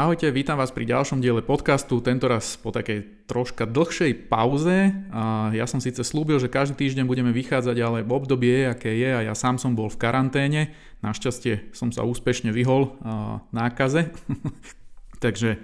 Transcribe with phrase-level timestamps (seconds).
[0.00, 4.96] Ahojte, vítam vás pri ďalšom diele podcastu, tentoraz po takej troška dlhšej pauze.
[5.12, 9.10] A ja som síce slúbil, že každý týždeň budeme vychádzať, ale v obdobie aké je
[9.12, 10.72] a ja sám som bol v karanténe.
[11.04, 12.96] Našťastie som sa úspešne vyhol
[13.52, 14.08] nákaze.
[15.24, 15.60] Takže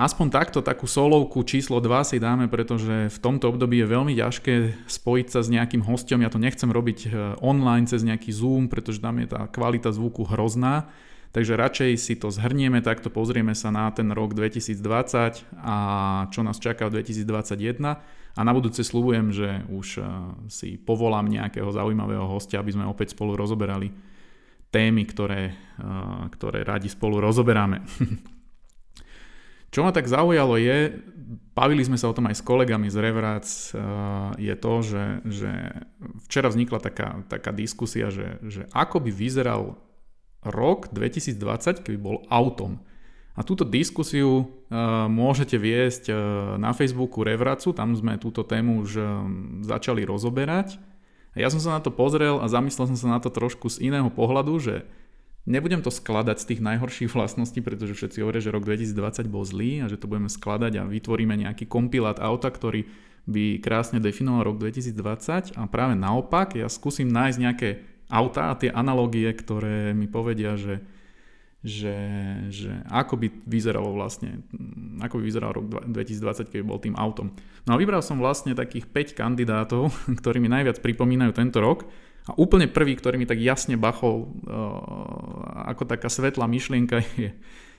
[0.00, 4.88] aspoň takto, takú solovku číslo 2 si dáme, pretože v tomto období je veľmi ťažké
[4.88, 6.24] spojiť sa s nejakým hostom.
[6.24, 7.08] Ja to nechcem robiť e,
[7.44, 10.88] online cez nejaký Zoom, pretože tam je tá kvalita zvuku hrozná
[11.32, 15.76] Takže radšej si to zhrnieme, takto pozrieme sa na ten rok 2020 a
[16.28, 17.80] čo nás čaká v 2021
[18.32, 20.04] a na budúce slúbujem, že už eh,
[20.52, 23.92] si povolám nejakého zaujímavého hostia, aby sme opäť spolu rozoberali
[24.68, 27.80] témy, ktoré, eh, ktoré radi spolu rozoberáme.
[29.72, 31.00] Čo ma tak zaujalo je,
[31.56, 33.80] bavili sme sa o tom aj s kolegami z Revrac, eh,
[34.52, 35.52] je to, že, že
[36.28, 39.80] včera vznikla taká, taká diskusia, že, že ako by vyzeral
[40.42, 42.82] rok 2020, keby bol autom.
[43.32, 46.16] A túto diskusiu uh, môžete viesť uh,
[46.60, 49.06] na Facebooku Revracu, tam sme túto tému už uh,
[49.64, 50.76] začali rozoberať.
[51.32, 53.88] A ja som sa na to pozrel a zamyslel som sa na to trošku z
[53.88, 54.74] iného pohľadu, že
[55.48, 59.80] nebudem to skladať z tých najhorších vlastností, pretože všetci hovoria, že rok 2020 bol zlý
[59.80, 62.84] a že to budeme skladať a vytvoríme nejaký kompilát auta, ktorý
[63.22, 68.68] by krásne definoval rok 2020 a práve naopak ja skúsim nájsť nejaké auta a tie
[68.68, 70.84] analogie, ktoré mi povedia, že,
[71.64, 71.96] že,
[72.52, 74.44] že ako by vyzeralo vlastne,
[75.00, 77.32] ako by vyzeral rok 2020, keby bol tým autom.
[77.64, 78.84] No a vybral som vlastne takých
[79.16, 79.88] 5 kandidátov,
[80.20, 81.88] ktorí mi najviac pripomínajú tento rok.
[82.22, 87.34] A úplne prvý, ktorý mi tak jasne bachol uh, ako taká svetlá myšlienka je,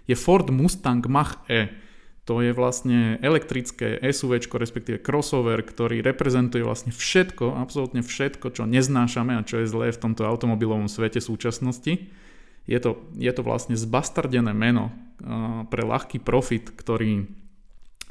[0.09, 1.82] je Ford Mustang Mach-E.
[2.23, 9.35] To je vlastne elektrické SUV, respektíve crossover, ktorý reprezentuje vlastne všetko, absolútne všetko, čo neznášame
[9.35, 12.07] a čo je zlé v tomto automobilovom svete súčasnosti.
[12.63, 17.27] Je to, je to vlastne zbastardené meno uh, pre ľahký profit, ktorý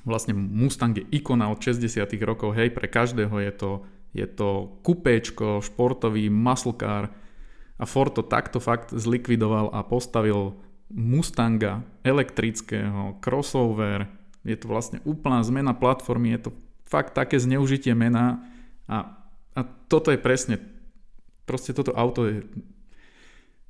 [0.05, 3.71] vlastne Mustang je ikona od 60 rokov, hej, pre každého je to,
[4.13, 7.09] je to kupéčko, športový muscle car
[7.81, 10.59] a Ford to takto fakt zlikvidoval a postavil
[10.93, 14.07] Mustanga elektrického, crossover,
[14.45, 16.51] je to vlastne úplná zmena platformy, je to
[16.85, 18.45] fakt také zneužitie mena
[18.85, 19.17] a,
[19.57, 20.61] a toto je presne,
[21.49, 22.45] proste toto auto je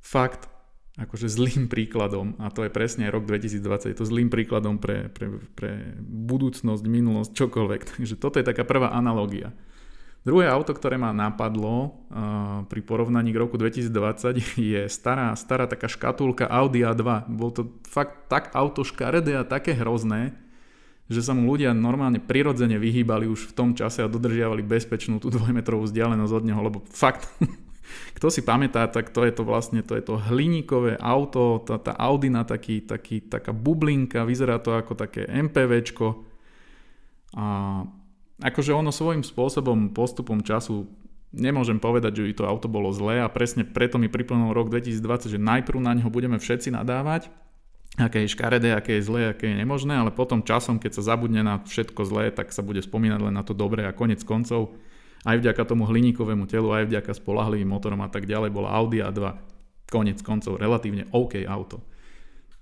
[0.03, 0.51] fakt
[0.93, 5.41] akože zlým príkladom a to je presne rok 2020, je to zlým príkladom pre, pre,
[5.57, 7.81] pre budúcnosť, minulosť, čokoľvek.
[7.97, 9.55] Takže toto je taká prvá analogia.
[10.23, 14.39] Druhé auto, ktoré ma napadlo uh, pri porovnaní k roku 2020
[14.75, 17.27] je stará, stará taká škatulka Audi A2.
[17.27, 20.31] Bol to fakt tak auto škaredé a také hrozné,
[21.11, 25.27] že sa mu ľudia normálne prirodzene vyhýbali už v tom čase a dodržiavali bezpečnú tú
[25.27, 27.27] dvojmetrovú vzdialenosť od neho, lebo fakt,
[28.15, 31.99] kto si pamätá, tak to je to vlastne, to je to hliníkové auto, tá, tá
[31.99, 36.31] Audina, taký, taký, taká bublinka, vyzerá to ako také MPVčko
[37.35, 37.45] a
[38.41, 40.89] akože ono svojím spôsobom, postupom času
[41.33, 45.39] nemôžem povedať, že to auto bolo zlé a presne preto mi priplnul rok 2020, že
[45.41, 47.33] najprv na neho budeme všetci nadávať,
[47.97, 51.41] aké je škaredé, aké je zlé, aké je nemožné, ale potom časom, keď sa zabudne
[51.41, 54.77] na všetko zlé, tak sa bude spomínať len na to dobré a konec koncov
[55.23, 59.53] aj vďaka tomu hliníkovému telu, aj vďaka spolahlivým motorom a tak ďalej bola Audi A2
[59.87, 61.85] konec koncov relatívne OK auto.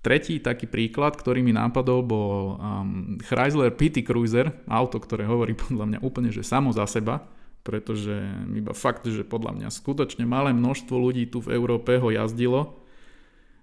[0.02, 5.86] Tretí taký príklad, ktorý mi nápadol, bol um, Chrysler PT Cruiser, auto, ktoré hovorí podľa
[5.86, 7.22] mňa úplne, že samo za seba,
[7.62, 8.18] pretože
[8.50, 12.82] iba fakt, že podľa mňa skutočne malé množstvo ľudí tu v Európe ho jazdilo.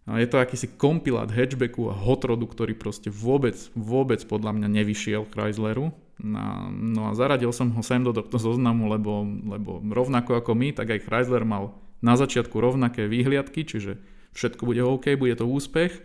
[0.07, 5.27] A je to akýsi kompilát hatchbacku a hotrodu, ktorý proste vôbec, vôbec podľa mňa nevyšiel
[5.35, 5.91] Chrysleru.
[6.23, 10.71] No, no a zaradil som ho sem do tohto zoznamu, lebo, lebo rovnako ako my,
[10.71, 13.99] tak aj Chrysler mal na začiatku rovnaké výhliadky, čiže
[14.39, 15.99] všetko bude OK, bude to úspech.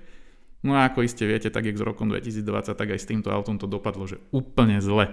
[0.64, 3.60] No a ako iste viete, tak jak s rokom 2020, tak aj s týmto autom
[3.60, 5.12] to dopadlo, že úplne zle.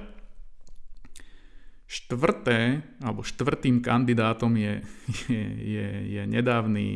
[1.90, 4.86] Štvrté, alebo štvrtým kandidátom je,
[5.26, 6.86] je, je, je nedávny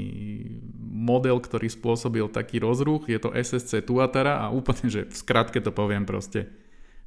[0.86, 5.74] model, ktorý spôsobil taký rozruch, je to SSC Tuatara a úplne, že v skratke to
[5.74, 6.46] poviem proste.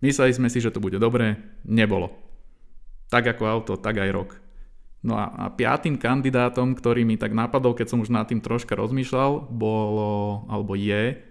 [0.03, 2.11] Mysleli sme si, že to bude dobré, nebolo.
[3.07, 4.29] Tak ako auto, tak aj rok.
[4.99, 8.75] No a, a piatým kandidátom, ktorý mi tak napadol, keď som už nad tým troška
[8.75, 11.26] rozmýšľal, bolo, alebo je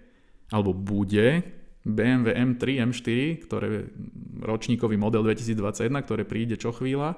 [0.51, 1.43] alebo bude
[1.87, 3.91] BMW M3, M4, ktoré
[4.43, 7.15] ročníkový model 2021, ktoré príde čo chvíľa.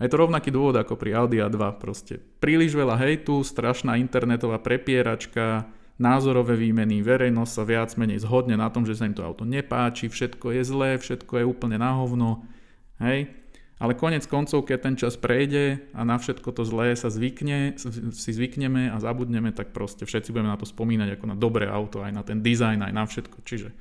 [0.00, 1.60] A je to rovnaký dôvod ako pri Audi A2.
[1.78, 5.68] Proste príliš veľa hejtu, strašná internetová prepieračka,
[6.00, 10.08] názorové výmeny, verejnosť sa viac menej zhodne na tom, že sa im to auto nepáči,
[10.08, 12.48] všetko je zlé, všetko je úplne na hovno.
[12.96, 13.39] Hej?
[13.80, 17.80] Ale konec koncov, keď ten čas prejde a na všetko to zlé sa zvykne,
[18.12, 22.04] si zvykneme a zabudneme, tak proste všetci budeme na to spomínať ako na dobré auto,
[22.04, 23.40] aj na ten dizajn, aj na všetko.
[23.40, 23.72] Čiže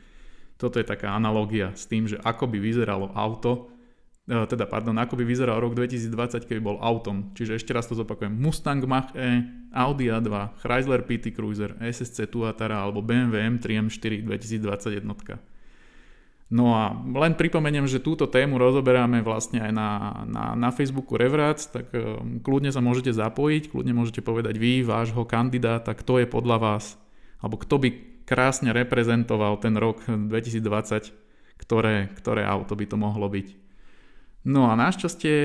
[0.56, 3.68] toto je taká analogia s tým, že ako by vyzeralo auto,
[4.24, 7.36] e, teda pardon, ako by vyzeral rok 2020, keby bol autom.
[7.36, 8.32] Čiže ešte raz to zopakujem.
[8.32, 9.44] Mustang Mach-E,
[9.76, 15.59] Audi A2, Chrysler PT Cruiser, SSC Tuatara alebo BMW M3 M4 2021.
[16.50, 19.90] No a len pripomeniem, že túto tému rozoberáme vlastne aj na,
[20.26, 25.30] na, na Facebooku Revrac, tak um, kľudne sa môžete zapojiť, kľudne môžete povedať vy, vášho
[25.30, 26.98] kandidáta, kto je podľa vás,
[27.38, 27.90] alebo kto by
[28.26, 31.14] krásne reprezentoval ten rok 2020,
[31.62, 33.48] ktoré, ktoré auto by to mohlo byť.
[34.50, 35.38] No a našťastie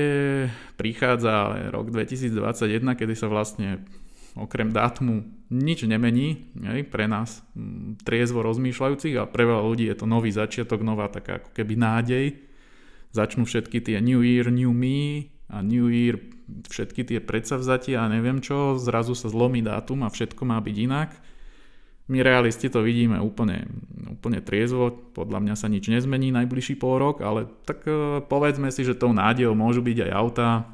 [0.73, 3.85] prichádza rok 2021, kedy sa vlastne
[4.35, 9.85] okrem dátumu nič nemení hej, pre nás m, mm, triezvo rozmýšľajúcich a pre veľa ľudí
[9.87, 12.25] je to nový začiatok, nová taká ako keby nádej.
[13.15, 16.19] Začnú všetky tie New Year, New Me a New Year,
[16.67, 21.09] všetky tie predsavzatia a neviem čo, zrazu sa zlomí dátum a všetko má byť inak.
[22.05, 23.65] My realisti to vidíme úplne,
[24.05, 28.85] úplne triezvo, podľa mňa sa nič nezmení najbližší pol rok, ale tak e, povedzme si,
[28.85, 30.69] že tou nádejou môžu byť aj auta,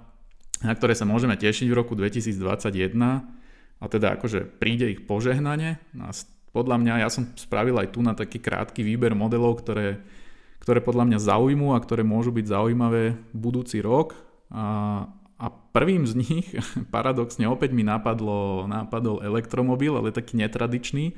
[0.59, 3.39] na ktoré sa môžeme tešiť v roku 2021
[3.81, 5.81] a teda akože príde ich požehnanie.
[5.97, 6.13] A
[6.53, 9.97] podľa mňa ja som spravil aj tu na taký krátky výber modelov, ktoré,
[10.61, 14.13] ktoré podľa mňa zaujmú a ktoré môžu byť zaujímavé budúci rok.
[14.53, 15.07] A,
[15.41, 16.45] a prvým z nich
[16.95, 21.17] paradoxne opäť mi napadlo, napadol elektromobil, ale taký netradičný,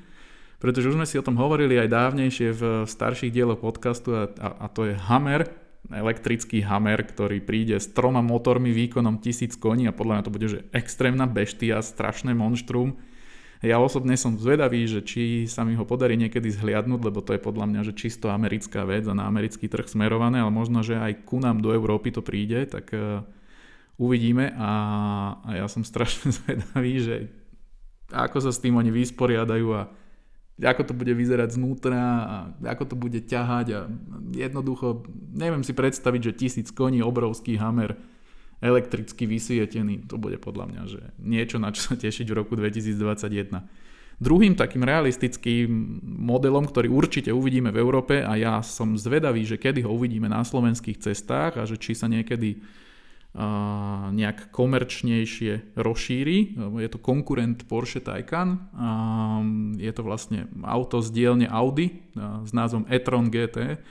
[0.64, 4.50] pretože už sme si o tom hovorili aj dávnejšie v starších dieloch podcastu a, a,
[4.64, 9.96] a to je Hammer, elektrický Hammer, ktorý príde s troma motormi výkonom 1000 koní a
[9.96, 12.96] podľa mňa to bude že extrémna beštia, strašné monštrum.
[13.64, 17.40] Ja osobne som zvedavý, že či sa mi ho podarí niekedy zhliadnúť, lebo to je
[17.40, 21.24] podľa mňa že čisto americká vec a na americký trh smerované, ale možno, že aj
[21.24, 23.24] ku nám do Európy to príde, tak uh,
[23.96, 24.72] uvidíme a,
[25.48, 27.16] a ja som strašne zvedavý, že
[28.12, 29.88] ako sa s tým oni vysporiadajú a
[30.62, 32.38] ako to bude vyzerať znútra a
[32.78, 33.80] ako to bude ťahať a
[34.38, 35.02] jednoducho
[35.34, 37.98] neviem si predstaviť, že tisíc koní, obrovský hamer,
[38.62, 43.60] elektricky vysvietený, to bude podľa mňa že niečo, na čo sa tešiť v roku 2021.
[44.22, 49.84] Druhým takým realistickým modelom, ktorý určite uvidíme v Európe a ja som zvedavý, že kedy
[49.84, 52.62] ho uvidíme na slovenských cestách a že či sa niekedy
[54.14, 56.54] nejak komerčnejšie rozšíri.
[56.78, 58.70] Je to konkurent Porsche Taycan.
[59.82, 63.82] Je to vlastne auto z dielne Audi s názvom e-tron GT,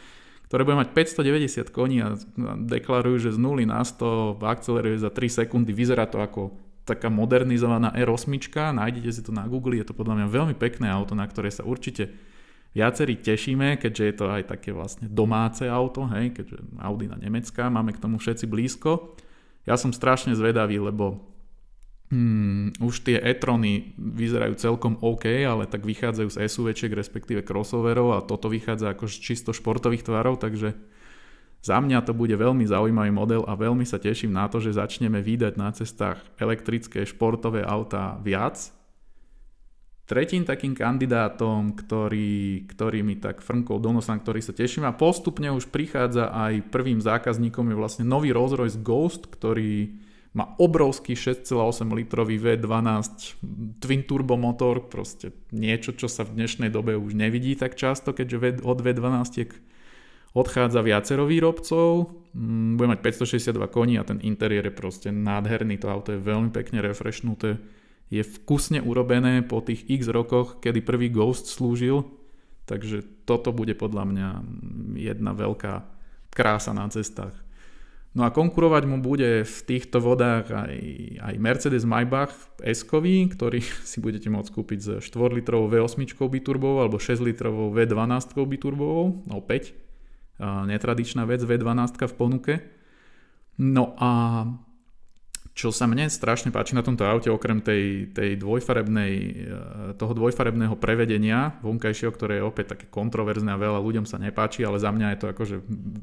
[0.46, 2.14] ktoré bude mať 590 koní a
[2.70, 5.74] deklarujú, že z 0 na 100 akceleruje za 3 sekundy.
[5.74, 6.54] Vyzerá to ako
[6.86, 8.30] taká modernizovaná R8.
[8.78, 11.66] Nájdete si to na Google, je to podľa mňa veľmi pekné auto, na ktoré sa
[11.66, 12.14] určite
[12.78, 17.68] viacerí tešíme, keďže je to aj také vlastne domáce auto, hej, keďže Audi na Nemecka,
[17.68, 19.18] máme k tomu všetci blízko.
[19.62, 21.22] Ja som strašne zvedavý, lebo
[22.10, 28.24] hmm, už tie e-trony vyzerajú celkom OK, ale tak vychádzajú z SUVčiek, respektíve crossoverov a
[28.26, 30.74] toto vychádza ako z čisto športových tvarov, takže
[31.62, 35.22] za mňa to bude veľmi zaujímavý model a veľmi sa teším na to, že začneme
[35.22, 38.58] vydať na cestách elektrické športové autá viac,
[40.02, 44.82] Tretím takým kandidátom, ktorý, ktorý mi tak frnkol do nosa, ktorý sa teším.
[44.84, 49.94] A postupne už prichádza aj prvým zákazníkom je vlastne nový Rolls Royce Ghost, ktorý
[50.32, 53.36] má obrovský 6,8 litrový V12
[53.78, 58.64] twin turbo motor, proste niečo, čo sa v dnešnej dobe už nevidí tak často, keďže
[58.64, 59.52] od V12
[60.32, 65.92] odchádza viacero výrobcov, mm, bude mať 562 koní a ten interiér je proste nádherný, to
[65.92, 67.60] auto je veľmi pekne refreshnuté
[68.12, 72.04] je vkusne urobené po tých x rokoch, kedy prvý Ghost slúžil,
[72.68, 74.28] takže toto bude podľa mňa
[75.00, 75.88] jedna veľká
[76.28, 77.32] krása na cestách.
[78.12, 80.76] No a konkurovať mu bude v týchto vodách aj,
[81.24, 87.00] aj Mercedes Maybach s ktorý si budete môcť kúpiť s 4 litrovou V8 biturbovou alebo
[87.00, 89.72] 6 litrovou V12 biturbovou, opäť
[90.42, 92.54] netradičná vec V12 v ponuke.
[93.56, 94.44] No a
[95.52, 99.32] čo sa mne strašne páči na tomto aute, okrem tej, tej dvojfarebnej, e,
[100.00, 104.80] toho dvojfarebného prevedenia vonkajšieho, ktoré je opäť také kontroverzné a veľa ľuďom sa nepáči, ale
[104.80, 105.56] za mňa je to akože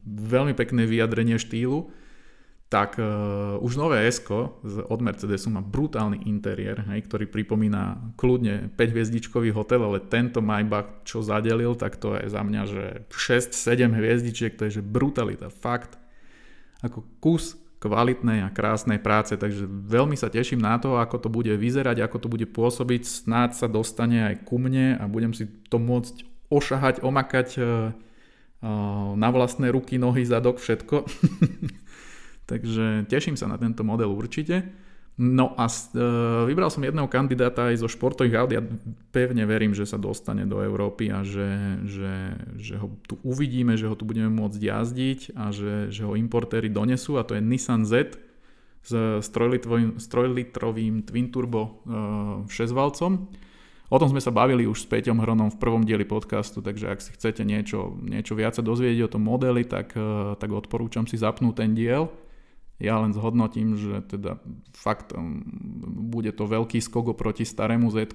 [0.05, 1.89] veľmi pekné vyjadrenie štýlu,
[2.69, 4.21] tak uh, už nové s
[4.69, 11.01] od Mercedesu má brutálny interiér, hej, ktorý pripomína kľudne 5 hviezdičkový hotel, ale tento Maybach,
[11.01, 15.97] čo zadelil, tak to je za mňa, že 6-7 hviezdičiek, to je že brutalita, fakt.
[16.85, 21.51] Ako kus kvalitnej a krásnej práce, takže veľmi sa teším na to, ako to bude
[21.55, 25.79] vyzerať, ako to bude pôsobiť, snáď sa dostane aj ku mne a budem si to
[25.79, 27.65] môcť ošahať, omakať e, e,
[29.15, 31.07] na vlastné ruky, nohy, zadok, všetko.
[32.51, 34.67] Takže teším sa na tento model určite.
[35.19, 38.55] No a uh, vybral som jedného kandidáta aj zo športových aut.
[38.55, 38.63] Ja
[39.11, 43.91] pevne verím, že sa dostane do Európy a že, že, že ho tu uvidíme, že
[43.91, 47.83] ho tu budeme môcť jazdiť a že, že ho importéry donesú a to je Nissan
[47.83, 48.15] Z
[48.79, 49.27] s,
[50.07, 53.11] trojlitrovým, twin turbo uh, 6-valcom.
[53.91, 57.03] O tom sme sa bavili už s Peťom Hronom v prvom dieli podcastu, takže ak
[57.03, 61.59] si chcete niečo, niečo viac dozvedieť o tom modeli, tak, uh, tak odporúčam si zapnúť
[61.59, 62.07] ten diel.
[62.79, 64.39] Ja len zhodnotím, že teda
[64.71, 65.43] fakt um,
[66.07, 68.07] bude to veľký skok oproti starému z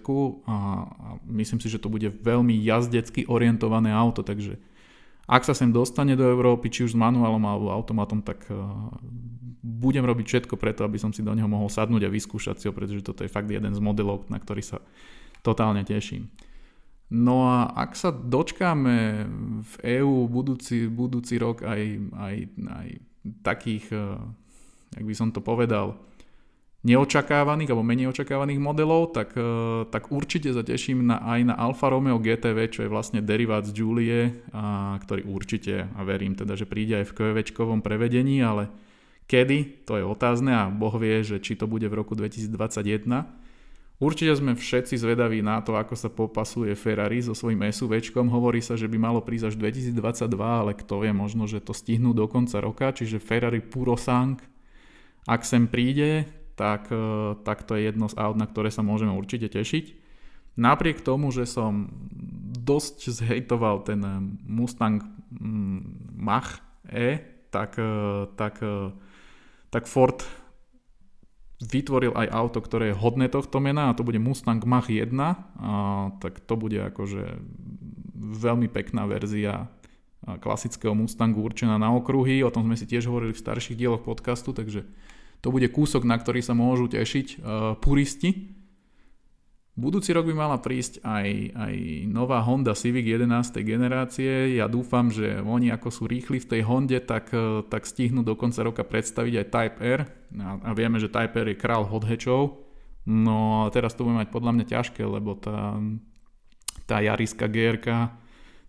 [0.49, 0.57] a,
[0.89, 4.57] a myslím si, že to bude veľmi jazdecky orientované auto, takže
[5.29, 8.89] ak sa sem dostane do Európy, či už s manuálom alebo automatom, tak uh,
[9.65, 12.73] budem robiť všetko preto, aby som si do neho mohol sadnúť a vyskúšať si ho,
[12.77, 14.85] pretože toto je fakt jeden z modelov, na ktorý sa
[15.41, 16.29] totálne teším.
[17.13, 18.97] No a ak sa dočkáme
[19.61, 21.81] v EÚ budúci, budúci rok aj,
[22.17, 22.89] aj, aj
[23.45, 24.21] takých uh,
[24.95, 25.99] ak by som to povedal,
[26.85, 31.89] neočakávaných alebo menej očakávaných modelov, tak, e, tak určite sa teším na, aj na Alfa
[31.89, 36.69] Romeo GTV, čo je vlastne derivát z Julie, a, ktorý určite, a verím teda, že
[36.69, 38.69] príde aj v QVčkovom prevedení, ale
[39.25, 42.53] kedy, to je otázne a Boh vie, že či to bude v roku 2021.
[44.03, 48.27] Určite sme všetci zvedaví na to, ako sa popasuje Ferrari so svojím SUVčkom.
[48.29, 52.13] Hovorí sa, že by malo prísť až 2022, ale kto vie, možno, že to stihnú
[52.13, 54.37] do konca roka, čiže Ferrari Purosang
[55.25, 59.13] ak sem príde, tak, e, tak to je jedno z aut, na ktoré sa môžeme
[59.13, 60.05] určite tešiť.
[60.55, 61.91] Napriek tomu, že som
[62.55, 64.01] dosť zhejtoval ten
[64.47, 65.03] Mustang
[65.35, 67.19] mm, Mach E,
[67.51, 68.93] tak, e, tak, e,
[69.71, 70.21] tak Ford
[71.65, 75.33] vytvoril aj auto, ktoré je hodné tohto mena a to bude Mustang Mach 1 a
[76.21, 77.41] tak to bude akože
[78.15, 79.73] veľmi pekná verzia
[80.25, 84.57] klasického Mustangu určená na okruhy, o tom sme si tiež hovorili v starších dieloch podcastu,
[84.57, 84.89] takže
[85.45, 88.57] to bude kúsok, na ktorý sa môžu tešiť uh, puristi.
[89.77, 91.75] Budúci rok by mala prísť aj, aj
[92.09, 93.59] nová Honda Civic 11.
[93.67, 94.55] generácie.
[94.55, 98.33] Ja dúfam, že oni ako sú rýchli v tej Honde, tak, uh, tak stihnú do
[98.33, 100.01] konca roka predstaviť aj Type R.
[100.41, 102.65] A, a vieme, že Type R je král hot hatchov.
[103.05, 105.77] No a teraz to bude mať podľa mňa ťažké, lebo tá,
[106.89, 108.24] tá Jariska GRK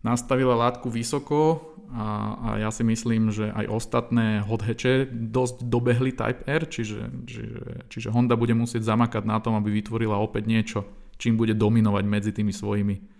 [0.06, 6.46] nastavila látku vysoko a, a ja si myslím, že aj ostatné hothatche dosť dobehli Type
[6.46, 10.80] R, čiže, čiže, čiže Honda bude musieť zamakať na tom, aby vytvorila opäť niečo,
[11.18, 13.15] čím bude dominovať medzi tými svojimi.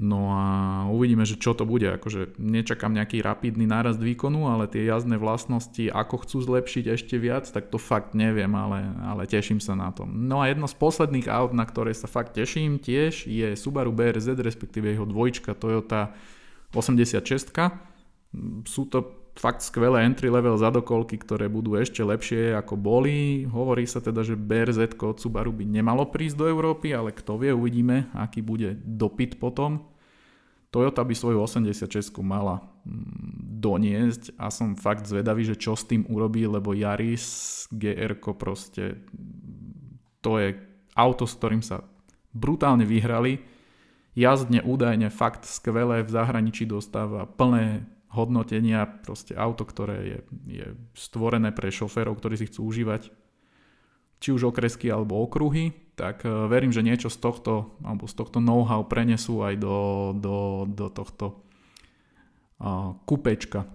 [0.00, 0.44] No a
[0.88, 1.84] uvidíme, že čo to bude.
[1.84, 7.44] Akože nečakám nejaký rapidný nárast výkonu, ale tie jazdné vlastnosti, ako chcú zlepšiť ešte viac,
[7.44, 10.08] tak to fakt neviem, ale, ale teším sa na to.
[10.08, 14.40] No a jedno z posledných aut, na ktoré sa fakt teším tiež, je Subaru BRZ,
[14.40, 16.16] respektíve jeho dvojčka Toyota
[16.72, 17.52] 86.
[18.64, 23.44] Sú to fakt skvelé entry level zadokolky, ktoré budú ešte lepšie ako boli.
[23.44, 27.52] Hovorí sa teda, že BRZ od Subaru by nemalo prísť do Európy, ale kto vie,
[27.52, 29.89] uvidíme, aký bude dopyt potom.
[30.70, 36.06] Toyota by svoju 86 mala mm, doniesť a som fakt zvedavý, že čo s tým
[36.06, 39.02] urobí, lebo Yaris GR proste
[40.22, 40.54] to je
[40.94, 41.82] auto, s ktorým sa
[42.30, 43.42] brutálne vyhrali.
[44.14, 50.18] Jazdne údajne fakt skvelé, v zahraničí dostáva plné hodnotenia, proste auto, ktoré je,
[50.50, 50.66] je
[50.98, 53.10] stvorené pre šoférov, ktorí si chcú užívať
[54.20, 58.40] či už okresky alebo okruhy, tak e, verím, že niečo z tohto, alebo z tohto
[58.40, 59.76] know-how prenesú aj do,
[60.16, 61.44] do, do tohto
[62.64, 63.68] uh, kupečka.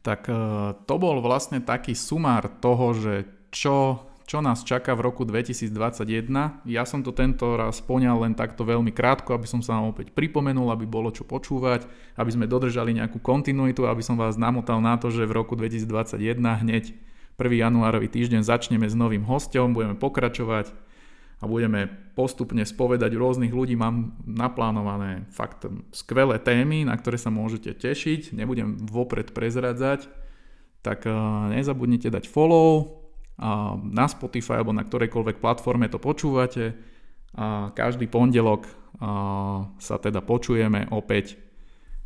[0.00, 5.28] Tak uh, to bol vlastne taký sumár toho, že čo čo nás čaká v roku
[5.28, 6.64] 2021.
[6.64, 10.14] Ja som to tento raz poňal len takto veľmi krátko, aby som sa vám opäť
[10.14, 11.84] pripomenul, aby bolo čo počúvať,
[12.16, 16.38] aby sme dodržali nejakú kontinuitu, aby som vás namotal na to, že v roku 2021
[16.38, 16.96] hneď
[17.36, 17.36] 1.
[17.36, 20.72] januárový týždeň začneme s novým hostom, budeme pokračovať
[21.42, 23.74] a budeme postupne spovedať rôznych ľudí.
[23.74, 28.30] Mám naplánované fakt skvelé témy, na ktoré sa môžete tešiť.
[28.30, 30.06] Nebudem vopred prezradzať,
[30.86, 31.12] tak eh,
[31.58, 33.02] nezabudnite dať follow,
[33.82, 36.76] na Spotify alebo na ktorejkoľvek platforme to počúvate.
[37.32, 38.68] A každý pondelok
[39.80, 41.40] sa teda počujeme opäť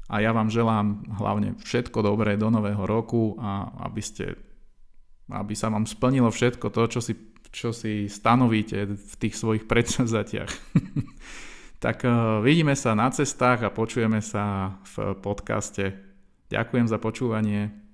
[0.06, 4.38] a ja vám želám hlavne všetko dobré do nového roku a aby ste
[5.26, 7.18] aby sa vám splnilo všetko to, čo si,
[7.54, 10.50] čo si stanovíte v tých svojich predsazatiach.
[11.84, 12.02] tak
[12.42, 15.94] vidíme sa na cestách a počujeme sa v podcaste.
[16.48, 17.85] Ďakujem za počúvanie.